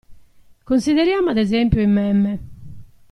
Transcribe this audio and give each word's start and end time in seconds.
Consideriamo 0.65 1.29
ad 1.29 1.37
esempio 1.37 1.79
i 1.79 1.85
meme. 1.85 2.39